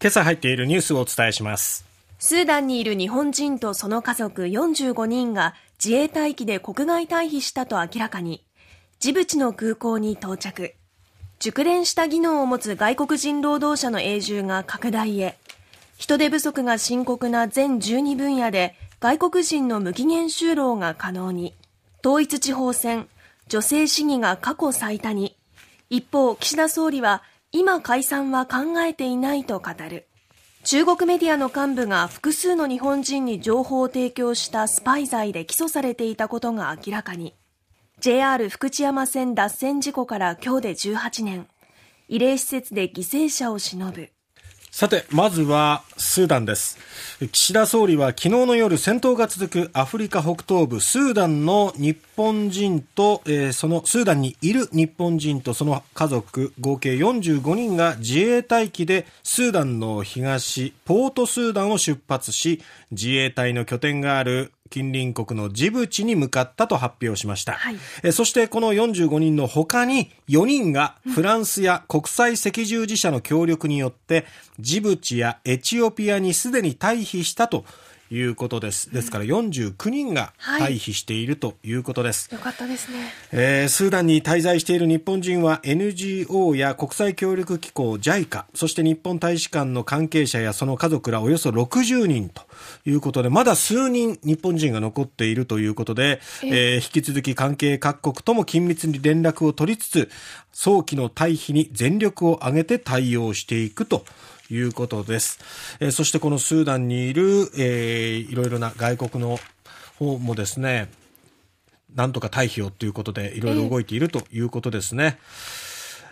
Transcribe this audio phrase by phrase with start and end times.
[0.00, 1.84] 今朝入っているニュースをお伝えします。
[2.20, 8.44] スーダンにいる日本人とその家族45人が自衛隊機で国外退避したと明らかに。
[9.00, 10.74] ジブチの空港に到着。
[11.40, 15.36] 熟練した技能を持つ外国人労働者の永住が拡大へ。
[15.96, 21.54] 人手不足が深刻な全12分野で外国人の無期限就労が可能に。
[22.04, 23.08] 統一地方選。
[23.48, 25.34] 女性市議が過去最多に。
[25.90, 30.06] 一方岸田総理は今解散は考えていないと語る。
[30.64, 37.34] 中国メディアの幹部が複数の日本人に情報を提供したスパイ罪で起訴されていたことが明らかに。
[38.00, 41.48] JR 福知山線脱線事故から今日で18年。
[42.10, 44.10] 慰霊施設で犠牲者を偲ぶ。
[44.70, 46.78] さて、まずはスーダンです。
[47.32, 74.26] 岸田総理は昨日の夜戦闘が続くアフリカ北東部スーダンの日本人と、えー、そのスーダンにいる日本人とその家族合計45人が自衛隊機でスーダンの東ポートスーダンを出発し自衛隊の拠点がある近隣国のジブチに向かったと発表しました、はい、えそしてこの45人の他に4人がフランスや国際赤十字社の協力によって
[74.58, 77.64] ジブチやエチオピアにすでに退避したと
[78.10, 78.92] いうことです。
[78.92, 82.28] ですから49人が退避しているということです。
[82.30, 83.12] はい、よかったですね。
[83.32, 92.42] えー、スーダンに滞在している日本人は NGO や国際協力機構 JICA、そして日本大使館の関係者やその家族らおよそ60人と
[92.86, 100.10] いうことで、まだ数人日本人が残っているということで、えー、引き続き関係各国とも緊密に連絡を取りつつ、
[100.52, 104.04] 早期の退避に全力を挙げて対応していくと
[104.50, 105.38] いうことです。
[105.80, 109.38] えー、そしてこのスーダンにいる、えー、いろいろな外国の
[109.98, 110.88] 方もですね、
[111.94, 115.18] なんとか退避をということでいろいろ動いているということですね。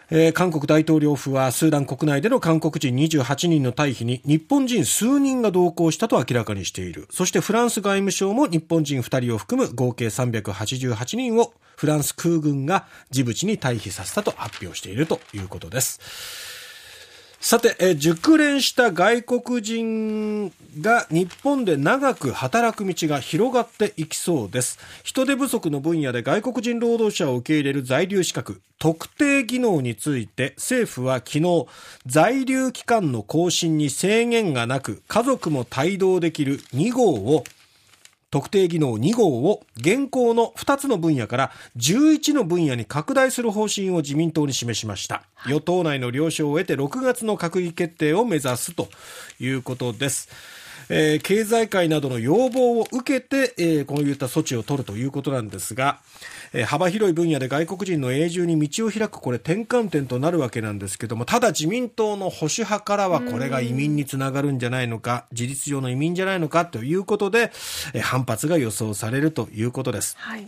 [0.08, 7.08] えー、韓国大統領府はスーダン国内での韓国人28人の退避に日本人数人が同行したと明らかにしている。
[7.10, 16.45] そしてフランス外務省も日本人2人を含む合計388人をフランス空軍がジブチに退避させたと発表しているということです。
[17.48, 24.80] さて、え熟練した外国人が日本で長く働く道が広がっていきそうです。
[25.04, 31.66] 人手不足の分野で外国人労働者を受け入れる在留資格、特定技能について政府は昨日、
[32.04, 37.44] 在留期間の更新に制限がなく、家族も帯同できる2号を
[38.36, 45.22] 特定技能2号を現行の2つの分野から11の分野に拡大する方針を自民党に示しました。
[45.46, 48.88] 与党内の了承を得て6月の閣議決定を目指すと
[49.40, 50.28] いうことです。
[50.88, 55.98] えー、経済界などの要望を受けて、えー、こういった措置を取るということなんですが、
[56.52, 67.50] えー、幅広い分野で外国人の永住に道を開くこれ転換点となるわけなんですけどもただ自民党の保守派からはこれが移民につながるんじゃないのか事実上の移民じゃないのかということで、
[67.92, 70.16] えー、反発が予想されるということです。
[70.18, 70.46] はい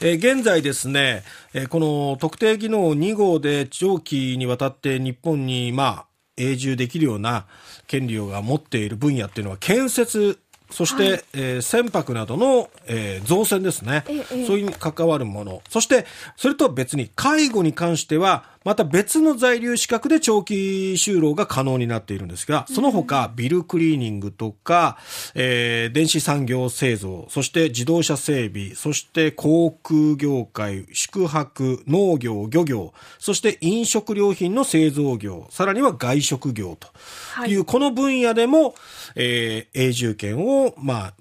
[0.00, 1.22] えー、現在ですね、
[1.54, 6.06] えー、この特定技能2号で長期にわたって日本に、まあ、
[6.36, 7.46] 永住できるような
[7.86, 10.38] 権利を持っている分野っていうのは建設
[10.70, 15.62] そして、はい、えー、船舶などの、えー、造船ですね、ええ、そういうに関わるもの。
[15.68, 24.98] そして、それとは別に介護に関しては、また別の在留資格で長期就労が可能になっているんですが、その他、ビルクリーニングとか、
[25.36, 36.88] えー、電子産業製造、そして自動車整備、そして航空業界、宿泊、農業、漁業、そして飲食料品の製造業、さらには外食業と
[37.46, 38.74] いう、はい、この分野でも、
[39.14, 41.14] えー、永住権を、まあ、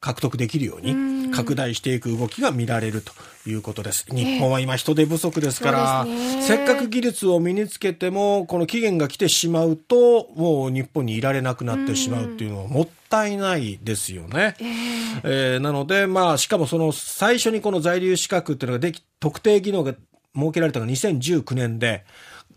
[0.00, 3.12] 獲得できるように拡大していく動きが見られると
[3.48, 4.06] いうことです。
[4.14, 14.54] 日本は今人手不足ですから、ね、せっかく技術を身につけても、この期限が来てしまうと、もう日本にいられなくなってしまうっていうのはもったいないですよね。
[14.60, 19.94] えー、えー、なので、まあ、しかもその最初にこの在留資格っていうのができ、特定技能が
[20.34, 22.04] 設けられたのが2019年で、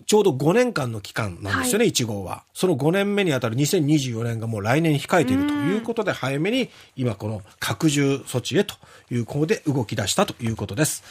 [0.06, 2.44] ちょうど5年間の期間なんですよね、はい、1号は。
[2.54, 8.74] その5年目にあたる2024年がもう来年に控えているということで、早めに今この拡充措置へと
[9.12, 11.04] いうことで動き出したということです。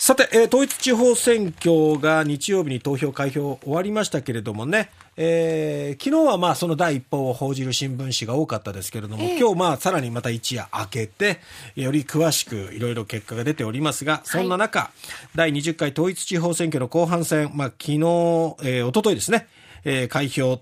[0.00, 11.40] さて、えー、統一地方選挙が日曜日に投票開票終わりましたけれどもね、えー、昨日はまあその第一報を報じる新聞紙が多かったですけれども、えー、今日まあさらにまた一夜明けて、
[11.74, 19.48] より詳しくいろいろ結果が出ておりますが、そんな中、はい、第20回統一地方選挙の後半戦、まあ昨日、えー、おとといですね、
[19.84, 20.60] えー、開票、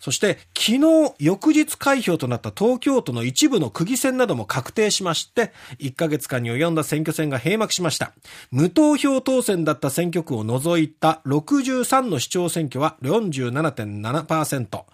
[0.00, 8.12] そして昨日翌日開票となった東京都の一部の区議選なども確定しまして、1ヶ月間に及んだ選挙戦が閉幕しました。
[8.50, 14.84] 無投票当選だった選挙区を除いた63の市長選挙は47.7%、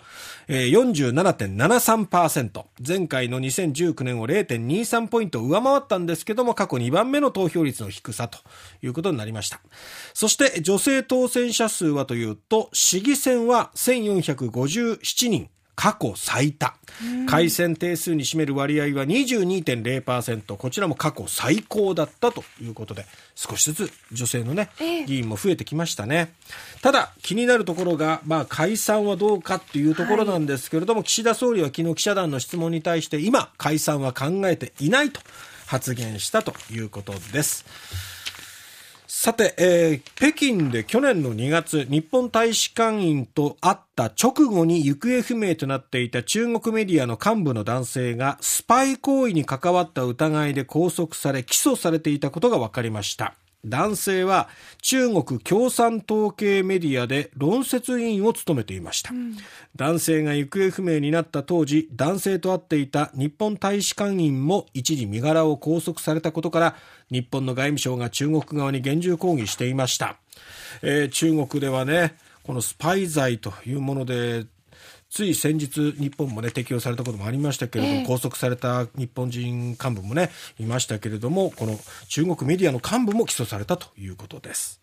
[0.48, 8.38] えー、47.73%、前回の2019年を0.23ポイント上回ったんですけども、過去2番目の投票率の低さと
[8.82, 9.60] いうことになりました。
[10.14, 15.48] そして女性当選者数はというと、市議選は1450 7人。
[15.74, 16.72] 過去最多。
[17.26, 20.56] 改選定数に占める割合は22.0%。
[20.56, 24.68] こちらも過去最高だったということで、少しずつ女性のね、
[25.06, 26.34] 議員も増えてきましたね。
[26.82, 35.20] ただ、気になるところが、まあ、解散はどうかっていうところなんですけれども、はい、岸田総理は昨日記者団の質問に対して、今、解散は考えていないと
[35.66, 37.64] 発言したということです。
[39.24, 53.36] さて、えー、北京で去年の2月、日本大使館員と会った直後に行方不明となっていた中国メディアの幹部の男性がスパイ行為に関わった疑いで拘束され起訴されていたことが分かりました。
[53.64, 54.48] 男性は
[54.80, 59.36] 中国共産党系メディアで論説委員を務めていました、うん、
[59.76, 66.76] 男性が行方不明になった当時男性と会っていた日本大使館員も一時身柄を拘束されたことから
[67.10, 70.16] 日本の外務省が中国側に厳重抗議していました、
[70.82, 74.44] えー、中国ではねこのスパイ罪というもので
[75.12, 81.78] つい先日、日本もね、適用されたこともありましたけれども、えー、拘束された日本人幹部もね、いましたけれども、この
[82.08, 84.81] 中国メディアの幹部も起訴されたということです。